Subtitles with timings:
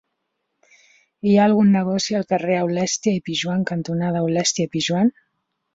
[1.27, 5.19] Hi ha algun negoci al carrer Aulèstia i Pijoan cantonada Aulèstia i Pijoan?